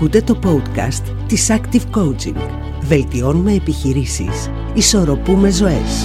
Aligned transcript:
Ακούτε 0.00 0.22
το 0.22 0.38
podcast 0.44 1.14
της 1.26 1.50
Active 1.50 1.96
Coaching. 1.96 2.36
Βελτιώνουμε 2.80 3.52
επιχειρήσεις. 3.54 4.50
Ισορροπούμε 4.74 5.50
ζωές. 5.50 6.04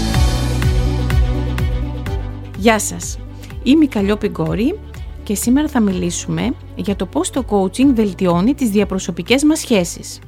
Γεια 2.58 2.80
σας. 2.80 3.20
Είμαι 3.64 3.84
η 3.84 3.88
Καλλιόπη 3.88 4.28
Γκόρη 4.28 4.80
και 5.24 5.36
σήμερα 5.36 5.68
θα 5.68 5.80
μιλήσουμε 5.80 6.56
για 6.76 6.96
το 6.96 7.06
πώς 7.06 7.30
το 7.30 7.46
coaching 7.50 7.94
βελτιώνει 7.94 8.54
τις 8.54 8.70
διαπροσωπικές 8.70 9.44
μας 9.44 9.60
σχέσεις. 9.60 10.20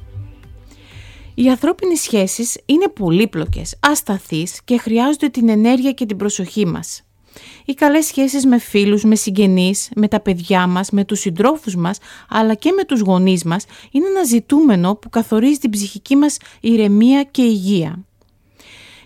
Οι 1.34 1.48
ανθρώπινες 1.48 2.00
σχέσεις 2.00 2.58
είναι 2.66 2.88
πολύπλοκες, 2.88 3.76
ασταθείς 3.80 4.60
και 4.64 4.78
χρειάζονται 4.78 5.28
την 5.28 5.48
ενέργεια 5.48 5.92
και 5.92 6.06
την 6.06 6.16
προσοχή 6.16 6.66
μας. 6.66 7.07
Οι 7.64 7.74
καλές 7.74 8.06
σχέσεις 8.06 8.46
με 8.46 8.58
φίλους, 8.58 9.04
με 9.04 9.14
συγγενείς, 9.14 9.90
με 9.94 10.08
τα 10.08 10.20
παιδιά 10.20 10.66
μας, 10.66 10.90
με 10.90 11.04
τους 11.04 11.20
συντρόφους 11.20 11.76
μας, 11.76 11.98
αλλά 12.28 12.54
και 12.54 12.72
με 12.72 12.84
τους 12.84 13.00
γονείς 13.00 13.44
μας, 13.44 13.64
είναι 13.90 14.06
ένα 14.06 14.24
ζητούμενο 14.24 14.94
που 14.94 15.08
καθορίζει 15.08 15.58
την 15.58 15.70
ψυχική 15.70 16.16
μας 16.16 16.36
ηρεμία 16.60 17.22
και 17.22 17.42
υγεία. 17.42 18.02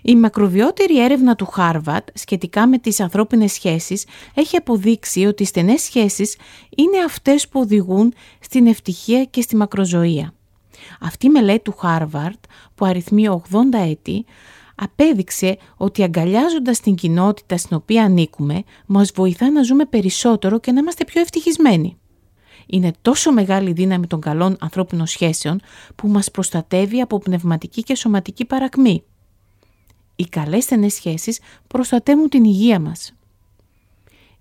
Η 0.02 0.16
μακροβιότερη 0.16 1.02
έρευνα 1.02 1.34
του 1.34 1.46
Χάρβαρντ 1.46 2.08
σχετικά 2.14 2.66
με 2.66 2.78
τις 2.78 3.00
ανθρώπινες 3.00 3.52
σχέσεις 3.52 4.06
έχει 4.34 4.56
αποδείξει 4.56 5.24
ότι 5.24 5.42
οι 5.42 5.46
στενές 5.46 5.82
σχέσεις 5.82 6.36
είναι 6.76 6.98
αυτές 7.06 7.48
που 7.48 7.60
οδηγούν 7.60 8.14
στην 8.40 8.66
ευτυχία 8.66 9.24
και 9.24 9.40
στη 9.40 9.56
μακροζωία. 9.56 10.34
Αυτή 11.00 11.26
η 11.26 11.30
μελέτη 11.30 11.62
του 11.62 11.74
Χάρβαρντ 11.78 12.44
που 12.74 12.84
αριθμεί 12.84 13.26
80 13.28 13.38
έτη 13.90 14.24
απέδειξε 14.74 15.56
ότι 15.76 16.02
αγκαλιάζοντας 16.02 16.80
την 16.80 16.94
κοινότητα 16.94 17.56
στην 17.56 17.76
οποία 17.76 18.04
ανήκουμε, 18.04 18.62
μας 18.86 19.10
βοηθά 19.14 19.50
να 19.50 19.62
ζούμε 19.62 19.84
περισσότερο 19.84 20.60
και 20.60 20.72
να 20.72 20.80
είμαστε 20.80 21.04
πιο 21.04 21.20
ευτυχισμένοι. 21.20 21.96
Είναι 22.66 22.92
τόσο 23.02 23.32
μεγάλη 23.32 23.72
δύναμη 23.72 24.06
των 24.06 24.20
καλών 24.20 24.56
ανθρώπινων 24.60 25.06
σχέσεων 25.06 25.60
που 25.96 26.08
μας 26.08 26.30
προστατεύει 26.30 27.00
από 27.00 27.18
πνευματική 27.18 27.82
και 27.82 27.94
σωματική 27.94 28.44
παρακμή. 28.44 29.02
Οι 30.16 30.24
καλές 30.24 30.64
στενές 30.64 30.94
σχέσεις 30.94 31.40
προστατεύουν 31.66 32.28
την 32.28 32.44
υγεία 32.44 32.80
μας. 32.80 33.12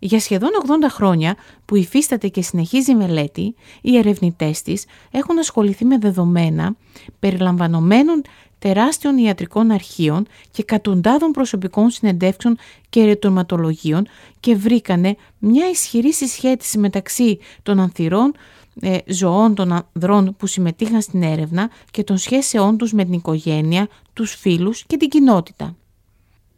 Για 0.03 0.19
σχεδόν 0.19 0.49
80 0.67 0.88
χρόνια 0.89 1.35
που 1.66 1.75
υφίσταται 1.75 2.27
και 2.27 2.41
συνεχίζει 2.41 2.91
η 2.91 2.95
μελέτη, 2.95 3.55
οι 3.81 3.97
ερευνητές 3.97 4.61
της 4.61 4.85
έχουν 5.11 5.39
ασχοληθεί 5.39 5.85
με 5.85 5.97
δεδομένα 5.97 6.75
περιλαμβανομένων 7.19 8.21
τεράστιων 8.59 9.17
ιατρικών 9.17 9.71
αρχείων 9.71 10.27
και 10.52 10.61
εκατοντάδων 10.61 11.31
προσωπικών 11.31 11.89
συνεντεύξεων 11.89 12.58
και 12.89 13.05
ρετοματολογίων 13.05 14.08
και 14.39 14.55
βρήκανε 14.55 15.16
μια 15.38 15.69
ισχυρή 15.69 16.13
συσχέτιση 16.13 16.77
μεταξύ 16.77 17.39
των 17.63 17.80
ανθυρών 17.80 18.33
ε, 18.81 18.97
ζωών 19.05 19.55
των 19.55 19.71
ανδρών 19.71 20.36
που 20.38 20.47
συμμετείχαν 20.47 21.02
στην 21.02 21.23
έρευνα 21.23 21.69
και 21.91 22.03
των 22.03 22.17
σχέσεών 22.17 22.77
τους 22.77 22.93
με 22.93 23.03
την 23.03 23.13
οικογένεια, 23.13 23.88
τους 24.13 24.36
φίλους 24.36 24.83
και 24.88 24.97
την 24.97 25.09
κοινότητα 25.09 25.75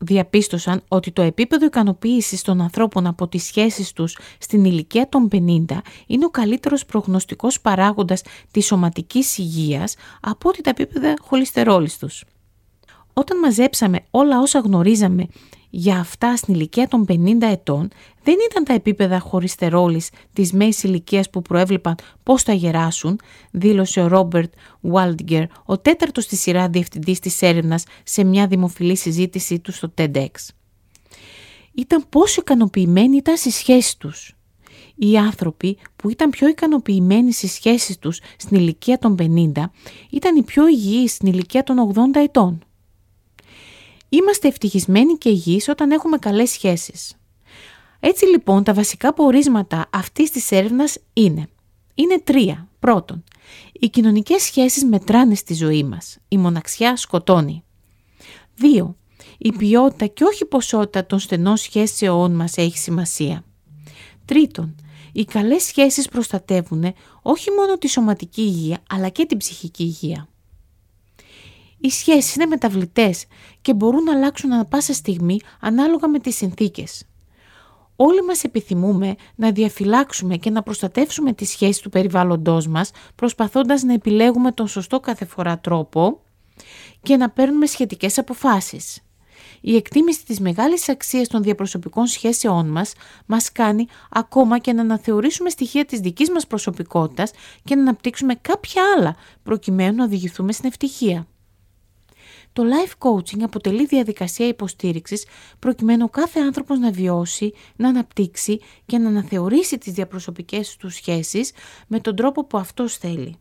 διαπίστωσαν 0.03 0.81
ότι 0.87 1.11
το 1.11 1.21
επίπεδο 1.21 1.65
ικανοποίησης 1.65 2.41
των 2.41 2.61
ανθρώπων 2.61 3.07
από 3.07 3.27
τις 3.27 3.43
σχέσεις 3.43 3.93
τους 3.93 4.17
στην 4.37 4.65
ηλικία 4.65 5.09
των 5.09 5.27
50 5.31 5.37
είναι 6.07 6.25
ο 6.25 6.29
καλύτερος 6.29 6.85
προγνωστικός 6.85 7.61
παράγοντας 7.61 8.21
της 8.51 8.65
σωματικής 8.65 9.37
υγείας 9.37 9.95
από 10.21 10.49
ότι 10.49 10.61
τα 10.61 10.69
επίπεδα 10.69 11.13
χολυστερόλης 11.21 11.97
τους. 11.97 12.23
Όταν 13.13 13.39
μαζέψαμε 13.39 13.99
όλα 14.11 14.39
όσα 14.39 14.59
γνωρίζαμε 14.59 15.27
για 15.75 15.99
αυτά 15.99 16.35
στην 16.35 16.53
ηλικία 16.53 16.87
των 16.87 17.05
50 17.09 17.15
ετών 17.41 17.89
δεν 18.23 18.35
ήταν 18.49 18.63
τα 18.63 18.73
επίπεδα 18.73 19.19
χωριστερόλης 19.19 20.09
της 20.33 20.51
μέσης 20.51 20.83
ηλικίας 20.83 21.29
που 21.29 21.41
προέβλεπαν 21.41 21.95
πώς 22.23 22.43
θα 22.43 22.53
γεράσουν, 22.53 23.19
δήλωσε 23.51 24.01
ο 24.01 24.07
Ρόμπερτ 24.07 24.53
Βάλτιγκερ, 24.81 25.43
ο 25.65 25.77
τέταρτος 25.77 26.23
στη 26.23 26.35
σειρά 26.35 26.69
διευθυντής 26.69 27.19
της 27.19 27.41
έρευνας 27.41 27.83
σε 28.03 28.23
μια 28.23 28.47
δημοφιλή 28.47 28.95
συζήτησή 28.97 29.59
του 29.59 29.71
στο 29.71 29.93
TEDx. 29.97 30.29
Ήταν 31.73 32.05
πόσο 32.09 32.41
ικανοποιημένοι 32.41 33.15
ήταν 33.17 33.37
στις 33.37 33.55
σχέσεις 33.55 33.97
τους. 33.97 34.35
Οι 34.95 35.17
άνθρωποι 35.17 35.77
που 35.95 36.09
ήταν 36.09 36.29
πιο 36.29 36.47
ικανοποιημένοι 36.47 37.33
στις 37.33 37.51
σχέσεις 37.51 37.97
τους 37.97 38.19
στην 38.37 38.57
ηλικία 38.57 38.97
των 38.97 39.15
50 39.55 39.71
ήταν 40.09 40.35
οι 40.35 40.43
πιο 40.43 40.67
υγιείς 40.67 41.11
στην 41.11 41.27
ηλικία 41.27 41.63
των 41.63 41.93
80 41.93 42.19
ετών. 42.19 42.63
Είμαστε 44.13 44.47
ευτυχισμένοι 44.47 45.17
και 45.17 45.29
υγιείς 45.29 45.67
όταν 45.67 45.91
έχουμε 45.91 46.17
καλές 46.17 46.49
σχέσεις. 46.49 47.15
Έτσι 47.99 48.25
λοιπόν 48.25 48.63
τα 48.63 48.73
βασικά 48.73 49.13
πορίσματα 49.13 49.89
αυτής 49.93 50.31
της 50.31 50.51
έρευνας 50.51 50.97
είναι. 51.13 51.47
Είναι 51.95 52.19
τρία. 52.23 52.67
Πρώτον, 52.79 53.23
οι 53.71 53.89
κοινωνικές 53.89 54.41
σχέσεις 54.41 54.85
μετράνε 54.85 55.35
στη 55.35 55.53
ζωή 55.53 55.83
μας. 55.83 56.17
Η 56.27 56.37
μοναξιά 56.37 56.95
σκοτώνει. 56.95 57.63
Δύο, 58.55 58.95
η 59.37 59.51
ποιότητα 59.51 60.05
και 60.05 60.23
όχι 60.23 60.43
η 60.43 60.47
ποσότητα 60.47 61.05
των 61.05 61.19
στενών 61.19 61.57
σχέσεών 61.57 62.35
μας 62.35 62.57
έχει 62.57 62.77
σημασία. 62.77 63.43
Τρίτον, 64.25 64.75
οι 65.11 65.25
καλές 65.25 65.63
σχέσεις 65.63 66.07
προστατεύουν 66.07 66.93
όχι 67.21 67.51
μόνο 67.51 67.77
τη 67.77 67.87
σωματική 67.87 68.41
υγεία 68.41 68.83
αλλά 68.89 69.09
και 69.09 69.25
την 69.25 69.37
ψυχική 69.37 69.83
υγεία. 69.83 70.27
Οι 71.85 71.89
σχέσεις 71.89 72.35
είναι 72.35 72.45
μεταβλητές 72.45 73.25
και 73.61 73.73
μπορούν 73.73 74.03
να 74.03 74.13
αλλάξουν 74.13 74.51
ανα 74.51 74.65
πάσα 74.65 74.93
στιγμή 74.93 75.39
ανάλογα 75.59 76.07
με 76.07 76.19
τις 76.19 76.35
συνθήκες. 76.35 77.05
Όλοι 77.95 78.23
μας 78.23 78.43
επιθυμούμε 78.43 79.15
να 79.35 79.51
διαφυλάξουμε 79.51 80.37
και 80.37 80.49
να 80.49 80.63
προστατεύσουμε 80.63 81.33
τις 81.33 81.49
σχέσεις 81.49 81.81
του 81.81 81.89
περιβάλλοντός 81.89 82.67
μας 82.67 82.91
προσπαθώντας 83.15 83.83
να 83.83 83.93
επιλέγουμε 83.93 84.51
τον 84.51 84.67
σωστό 84.67 84.99
κάθε 84.99 85.25
φορά 85.25 85.59
τρόπο 85.59 86.21
και 87.01 87.17
να 87.17 87.29
παίρνουμε 87.29 87.65
σχετικές 87.65 88.17
αποφάσεις. 88.17 89.01
Η 89.61 89.75
εκτίμηση 89.75 90.25
της 90.25 90.39
μεγάλης 90.39 90.89
αξίας 90.89 91.27
των 91.27 91.43
διαπροσωπικών 91.43 92.05
σχέσεών 92.05 92.67
μας 92.67 92.93
μας 93.25 93.51
κάνει 93.51 93.87
ακόμα 94.09 94.59
και 94.59 94.73
να 94.73 94.81
αναθεωρήσουμε 94.81 95.49
στοιχεία 95.49 95.85
της 95.85 95.99
δικής 95.99 96.29
μας 96.31 96.47
προσωπικότητας 96.47 97.31
και 97.63 97.75
να 97.75 97.81
αναπτύξουμε 97.81 98.35
κάποια 98.35 98.81
άλλα 98.97 99.15
προκειμένου 99.43 99.95
να 99.95 100.03
οδηγηθούμε 100.03 100.51
στην 100.51 100.67
ευτυχία. 100.67 101.27
Το 102.53 102.63
life 102.63 103.07
coaching 103.07 103.41
αποτελεί 103.41 103.85
διαδικασία 103.85 104.47
υποστήριξης 104.47 105.25
προκειμένου 105.59 106.09
κάθε 106.09 106.39
άνθρωπος 106.39 106.79
να 106.79 106.91
βιώσει, 106.91 107.53
να 107.75 107.89
αναπτύξει 107.89 108.59
και 108.85 108.97
να 108.97 109.09
αναθεωρήσει 109.09 109.77
τις 109.77 109.93
διαπροσωπικές 109.93 110.77
του 110.77 110.89
σχέσεις 110.89 111.51
με 111.87 111.99
τον 111.99 112.15
τρόπο 112.15 112.45
που 112.45 112.57
αυτός 112.57 112.97
θέλει. 112.97 113.35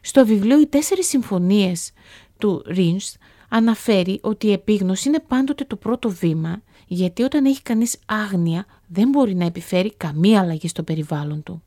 Στο 0.00 0.26
βιβλίο 0.26 0.60
«Οι 0.60 0.66
τέσσερις 0.66 1.06
συμφωνίες» 1.06 1.92
του 2.38 2.62
Ρίνς 2.66 3.14
αναφέρει 3.48 4.18
ότι 4.22 4.46
η 4.46 4.52
επίγνωση 4.52 5.08
είναι 5.08 5.20
πάντοτε 5.20 5.64
το 5.64 5.76
πρώτο 5.76 6.10
βήμα 6.10 6.62
γιατί 6.86 7.22
όταν 7.22 7.44
έχει 7.44 7.62
κανείς 7.62 7.98
άγνοια 8.06 8.66
δεν 8.86 9.08
μπορεί 9.08 9.34
να 9.34 9.44
επιφέρει 9.44 9.94
καμία 9.94 10.40
αλλαγή 10.40 10.68
στο 10.68 10.82
περιβάλλον 10.82 11.42
του. 11.42 11.62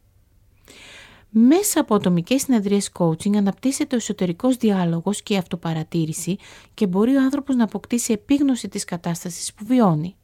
Μέσα 1.34 1.80
από 1.80 1.96
ατομικές 1.96 2.42
συνεδρίες 2.42 2.90
coaching 3.00 3.36
αναπτύσσεται 3.36 3.96
ο 3.96 3.98
εσωτερικός 3.98 4.58
διάλογος 4.58 5.22
και 5.22 5.34
η 5.34 5.38
αυτοπαρατήρηση 5.38 6.38
και 6.74 6.88
μπορεί 6.88 7.16
ο 7.16 7.22
άνθρωπος 7.22 7.56
να 7.56 7.64
αποκτήσει 7.64 8.14
επίγνωση 8.14 8.68
της 8.68 8.86
κατάστασης 8.86 9.54
που 9.54 9.66
βιώνει. 9.66 10.16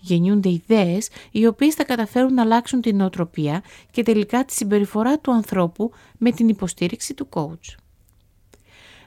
Γεννιούνται 0.00 0.48
ιδέες 0.48 1.08
οι 1.30 1.46
οποίες 1.46 1.74
θα 1.74 1.84
καταφέρουν 1.84 2.34
να 2.34 2.42
αλλάξουν 2.42 2.80
την 2.80 2.96
νοοτροπία 2.96 3.62
και 3.90 4.02
τελικά 4.02 4.44
τη 4.44 4.52
συμπεριφορά 4.52 5.18
του 5.18 5.32
ανθρώπου 5.32 5.90
με 6.18 6.30
την 6.30 6.48
υποστήριξη 6.48 7.14
του 7.14 7.28
coach. 7.30 7.76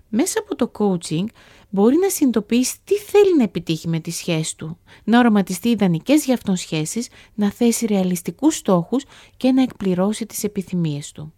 Μέσα 0.09 0.39
από 0.39 0.55
το 0.55 0.71
coaching 0.77 1.25
μπορεί 1.73 1.97
να 1.97 2.09
συνειδητοποιήσει 2.09 2.77
τι 2.83 2.95
θέλει 2.95 3.37
να 3.37 3.43
επιτύχει 3.43 3.87
με 3.87 3.99
τη 3.99 4.11
σχέση 4.11 4.57
του, 4.57 4.77
να 5.03 5.19
οραματιστεί 5.19 5.69
ιδανικές 5.69 6.25
για 6.25 6.33
αυτόν 6.33 6.55
σχέσεις, 6.55 7.07
να 7.33 7.51
θέσει 7.51 7.85
ρεαλιστικούς 7.85 8.55
στόχους 8.55 9.03
και 9.37 9.51
να 9.51 9.61
εκπληρώσει 9.61 10.25
τις 10.25 10.43
επιθυμίες 10.43 11.11
του. 11.11 11.33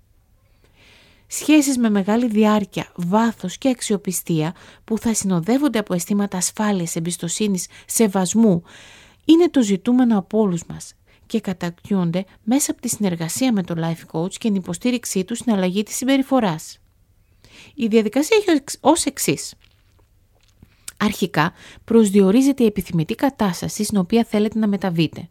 Σχέσεις 1.27 1.77
με 1.77 1.89
μεγάλη 1.89 2.27
διάρκεια, 2.27 2.91
βάθος 2.95 3.57
και 3.57 3.69
αξιοπιστία 3.69 4.55
που 4.83 4.97
θα 4.97 5.13
συνοδεύονται 5.13 5.79
από 5.79 5.93
αισθήματα 5.93 6.37
ασφάλειας, 6.37 6.95
εμπιστοσύνης, 6.95 7.67
σεβασμού 7.85 8.63
είναι 9.25 9.49
το 9.49 9.61
ζητούμενο 9.61 10.17
από 10.17 10.39
όλους 10.39 10.65
μας 10.65 10.93
και 11.25 11.39
κατακτιούνται 11.39 12.25
μέσα 12.43 12.71
από 12.71 12.81
τη 12.81 12.89
συνεργασία 12.89 13.51
με 13.51 13.63
το 13.63 13.75
life 13.77 14.19
coach 14.19 14.31
και 14.31 14.47
την 14.47 14.55
υποστήριξή 14.55 15.23
του 15.23 15.35
στην 15.35 15.53
αλλαγή 15.53 15.83
της 15.83 15.95
συμπεριφοράς. 15.95 16.79
Η 17.75 17.87
διαδικασία 17.87 18.37
έχει 18.47 18.63
ως 18.79 19.05
εξής. 19.05 19.53
Αρχικά 20.97 21.53
προσδιορίζεται 21.83 22.63
η 22.63 22.65
επιθυμητή 22.65 23.15
κατάσταση 23.15 23.83
στην 23.83 23.97
οποία 23.97 24.23
θέλετε 24.23 24.59
να 24.59 24.67
μεταβείτε. 24.67 25.29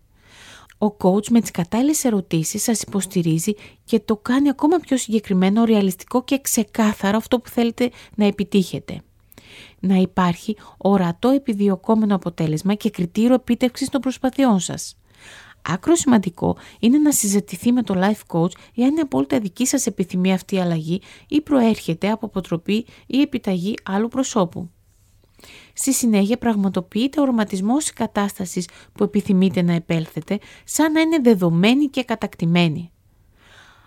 Ο 0.79 0.97
coach 1.03 1.29
με 1.29 1.41
τις 1.41 1.51
κατάλληλες 1.51 2.05
ερωτήσεις 2.05 2.63
σας 2.63 2.83
υποστηρίζει 2.83 3.55
και 3.85 4.01
το 4.01 4.17
κάνει 4.17 4.49
ακόμα 4.49 4.77
πιο 4.77 4.97
συγκεκριμένο, 4.97 5.65
ρεαλιστικό 5.65 6.25
και 6.25 6.41
ξεκάθαρο 6.41 7.17
αυτό 7.17 7.41
που 7.41 7.51
θέλετε 7.51 7.91
να 8.15 8.27
επιτύχετε. 8.27 9.01
Να 9.81 9.95
υπάρχει 9.95 10.57
ορατό 10.77 11.29
επιδιωκόμενο 11.29 12.15
αποτέλεσμα 12.15 12.75
και 12.75 12.91
κριτήριο 12.91 13.35
επίτευξης 13.35 13.89
των 13.89 14.01
προσπαθειών 14.01 14.61
σας. 14.61 14.97
Άκρο 15.63 15.95
σημαντικό 15.95 16.57
είναι 16.81 16.99
να 16.99 17.13
συζητηθεί 17.13 17.73
με 17.73 17.83
το 17.83 17.95
life 17.97 18.37
coach 18.37 18.53
εάν 18.75 18.91
είναι 18.91 19.01
απόλυτα 19.01 19.39
δική 19.39 19.67
σας 19.67 19.87
επιθυμία 19.87 20.35
αυτή 20.35 20.55
η 20.55 20.61
αλλαγή 20.61 21.01
ή 21.29 21.41
προέρχεται 21.41 22.11
από 22.11 22.27
αποτροπή 22.27 22.87
ή 23.07 23.21
επιταγή 23.21 23.75
άλλου 23.83 24.09
προσώπου. 24.09 24.71
Στη 25.77 25.93
συνέχεια 25.93 26.39
πραγματοποιείται 26.39 27.21
οροματισμό 27.21 27.77
της 27.77 27.93
κατάστασης 27.93 28.69
που 28.93 29.05
επιθυμείτε 29.05 29.63
να 29.63 29.73
επέλθετε 29.73 30.39
σαν 30.65 30.93
να 30.93 31.01
είναι 31.01 31.19
δεδομένη 31.19 31.87
και 31.87 32.05
κατακτημένη. 32.05 32.91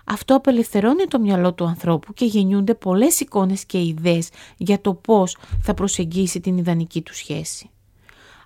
Αυτό 0.06 0.36
απελευθερώνει 0.36 1.06
το 1.06 1.20
μυαλό 1.20 1.54
του 1.54 1.66
ανθρώπου 1.66 2.14
και 2.14 2.26
γεννιούνται 2.26 2.74
πολλές 2.74 3.20
εικόνες 3.20 3.66
και 3.66 3.82
ιδέες 3.82 4.30
για 4.58 4.82
το 4.82 4.94
πώς 4.94 5.38
θα 5.62 5.74
προσεγγίσει 5.74 6.40
την 6.40 6.58
ιδανική 6.58 7.02
του 7.02 7.14
σχέση. 7.14 7.70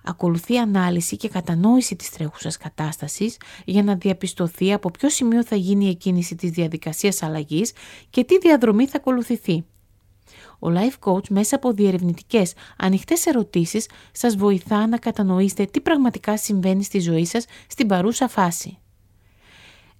Ακολουθεί 0.04 0.58
ανάλυση 0.58 1.16
και 1.16 1.28
κατανόηση 1.28 1.96
της 1.96 2.10
τρέχουσας 2.10 2.56
κατάστασης 2.56 3.36
για 3.64 3.82
να 3.82 3.94
διαπιστωθεί 3.94 4.72
από 4.72 4.90
ποιο 4.90 5.08
σημείο 5.08 5.44
θα 5.44 5.56
γίνει 5.56 5.84
η 5.84 5.88
εκκίνηση 5.88 6.34
της 6.34 6.50
διαδικασίας 6.50 7.22
αλλαγής 7.22 7.72
και 8.10 8.24
τι 8.24 8.38
διαδρομή 8.38 8.86
θα 8.86 8.96
ακολουθηθεί. 8.96 9.64
Ο 10.64 10.68
Life 10.68 11.12
Coach 11.12 11.28
μέσα 11.28 11.56
από 11.56 11.72
διερευνητικές 11.72 12.54
ανοιχτές 12.76 13.26
ερωτήσεις 13.26 13.88
σας 14.12 14.36
βοηθά 14.36 14.86
να 14.86 14.98
κατανοήσετε 14.98 15.64
τι 15.64 15.80
πραγματικά 15.80 16.36
συμβαίνει 16.36 16.84
στη 16.84 17.00
ζωή 17.00 17.24
σας 17.24 17.44
στην 17.66 17.86
παρούσα 17.86 18.28
φάση. 18.28 18.76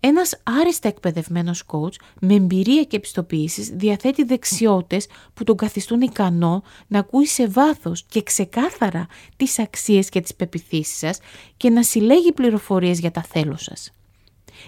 Ένας 0.00 0.40
άριστα 0.60 0.88
εκπαιδευμένος 0.88 1.64
coach 1.66 1.94
με 2.20 2.34
εμπειρία 2.34 2.82
και 2.84 2.96
επιστοποίησης 2.96 3.68
διαθέτει 3.68 4.24
δεξιότητες 4.24 5.06
που 5.34 5.44
τον 5.44 5.56
καθιστούν 5.56 6.00
ικανό 6.00 6.62
να 6.86 6.98
ακούει 6.98 7.26
σε 7.26 7.48
βάθος 7.48 8.04
και 8.08 8.22
ξεκάθαρα 8.22 9.06
τις 9.36 9.58
αξίες 9.58 10.08
και 10.08 10.20
τις 10.20 10.34
πεπιθήσεις 10.34 10.98
σας 10.98 11.18
και 11.56 11.70
να 11.70 11.82
συλλέγει 11.82 12.32
πληροφορίες 12.32 12.98
για 12.98 13.10
τα 13.10 13.22
θέλω 13.22 13.56
σας. 13.56 13.92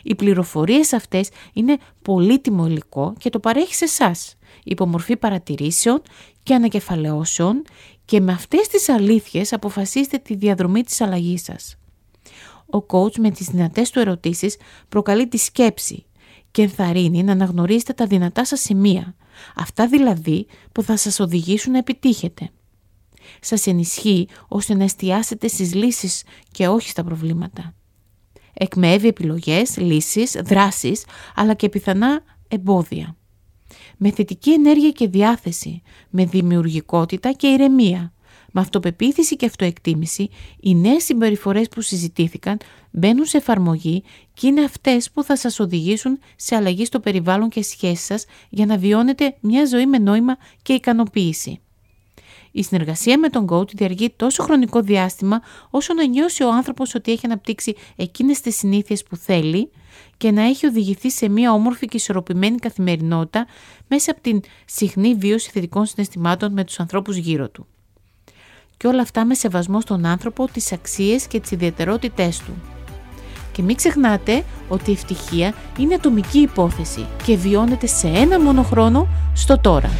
Οι 0.03 0.15
πληροφορίες 0.15 0.93
αυτές 0.93 1.29
είναι 1.53 1.77
πολύτιμο 2.03 2.67
υλικό 2.67 3.15
και 3.19 3.31
το 3.31 3.41
παρέχει 3.41 3.75
σε 3.75 3.85
εσάς, 3.85 4.35
υπομορφή 4.65 5.17
παρατηρήσεων 5.17 6.03
και 6.43 6.55
ανακεφαλαιώσεων 6.55 7.63
και 8.05 8.21
με 8.21 8.33
αυτές 8.33 8.69
τις 8.69 8.89
αλήθειες 8.89 9.53
αποφασίστε 9.53 10.19
τη 10.19 10.35
διαδρομή 10.35 10.83
της 10.83 11.01
αλλαγής 11.01 11.43
σας 11.43 11.77
ο 12.75 12.87
coach 12.89 13.17
με 13.17 13.31
τις 13.31 13.47
δυνατές 13.47 13.91
του 13.91 13.99
ερωτήσεις 13.99 14.57
προκαλεί 14.89 15.29
τη 15.29 15.37
σκέψη 15.37 16.05
και 16.51 16.63
ενθαρρύνει 16.63 17.23
να 17.23 17.33
αναγνωρίσετε 17.33 17.93
τα 17.93 18.07
δυνατά 18.07 18.45
σας 18.45 18.61
σημεία, 18.61 19.15
αυτά 19.57 19.87
δηλαδή 19.89 20.47
που 20.73 20.83
θα 20.83 20.97
σας 20.97 21.21
οδηγήσουν 21.21 21.73
να 21.73 21.79
επιτύχετε. 21.79 22.51
Σας 23.41 23.67
ενισχύει 23.67 24.29
ώστε 24.49 24.75
να 24.75 24.85
εστιάσετε 24.85 25.49
στις 25.49 25.75
λύσεις 25.75 26.23
και 26.51 26.69
όχι 26.69 26.89
στα 26.89 27.05
προβλήματα. 27.05 27.75
Εκμεύει 28.55 29.09
επιλογές, 29.09 29.77
λύσεις, 29.77 30.37
δράσεις, 30.45 31.05
αλλά 31.35 31.55
και 31.55 31.69
πιθανά 31.69 32.21
εμπόδια. 32.49 33.17
Με 33.97 34.11
θετική 34.11 34.53
ενέργεια 34.53 34.91
και 34.91 35.09
διάθεση, 35.09 35.83
με 36.11 36.25
δημιουργικότητα 36.25 37.33
και 37.33 37.47
ηρεμία, 37.47 38.13
με 38.53 38.61
αυτοπεποίθηση 38.61 39.37
και 39.37 39.47
αυτοεκτίμηση, 39.47 40.29
οι 40.61 40.75
νέες 40.75 41.05
συμπεριφορές 41.05 41.69
που 41.69 41.81
συζητήθηκαν 41.81 42.59
μπαίνουν 42.91 43.25
σε 43.25 43.37
εφαρμογή 43.37 44.03
και 44.35 44.47
είναι 44.47 44.65
αυτές 44.65 45.11
που 45.11 45.23
θα 45.23 45.37
σας 45.37 45.61
οδηγήσουν 45.61 46.19
σε 46.37 46.57
αλλαγή 46.57 46.85
στο 46.85 47.01
περιβάλλον 47.01 47.49
και 47.49 47.63
σχέσεις 47.63 48.05
σας 48.05 48.25
για 48.51 48.67
να 48.67 48.77
βιώνετε 48.77 49.37
μια 49.41 49.67
ζωή 49.67 49.87
με 49.87 49.99
νόημα 49.99 50.37
και 50.63 50.73
ικανοποίηση. 50.73 51.59
Η 52.57 52.63
συνεργασία 52.63 53.19
με 53.19 53.29
τον 53.29 53.47
coach 53.51 53.75
διαρκεί 53.75 54.13
τόσο 54.17 54.43
χρονικό 54.43 54.81
διάστημα 54.81 55.41
όσο 55.71 55.95
να 55.95 56.07
νιώσει 56.07 56.43
ο 56.43 56.53
άνθρωπος 56.53 56.95
ότι 56.95 57.13
έχει 57.13 57.27
αναπτύξει 57.27 57.75
εκείνες 57.97 58.41
τις 58.41 58.57
συνήθειες 58.57 59.03
που 59.03 59.17
θέλει 59.17 59.71
και 60.17 60.31
να 60.31 60.43
έχει 60.43 60.67
οδηγηθεί 60.67 61.11
σε 61.11 61.29
μια 61.29 61.53
όμορφη 61.53 61.87
και 61.87 61.97
ισορροπημένη 61.97 62.57
καθημερινότητα 62.57 63.47
μέσα 63.89 64.11
από 64.11 64.21
την 64.21 64.41
συχνή 64.65 65.15
βίωση 65.15 65.51
θετικών 65.51 65.87
συναισθημάτων 65.87 66.53
με 66.53 66.65
τους 66.65 66.81
ανθρώπους 66.81 67.17
γύρω 67.17 67.49
του 67.49 67.67
και 68.77 68.87
όλα 68.87 69.03
αυτά 69.03 69.25
με 69.25 69.35
σεβασμό 69.35 69.81
στον 69.81 70.07
άνθρωπο, 70.07 70.49
τις 70.53 70.73
αξίες 70.73 71.27
και 71.27 71.41
τις 71.41 71.51
ιδιαιτερότητές 71.51 72.39
του. 72.39 72.53
Και 73.53 73.63
μην 73.63 73.77
ξεχνάτε 73.77 74.45
ότι 74.69 74.91
η 74.91 74.93
ευτυχία 74.93 75.55
είναι 75.79 75.95
ατομική 75.95 76.39
υπόθεση 76.39 77.07
και 77.25 77.37
βιώνεται 77.37 77.87
σε 77.87 78.09
ένα 78.09 78.41
μόνο 78.41 78.63
χρόνο 78.63 79.09
στο 79.35 79.59
τώρα. 79.59 79.91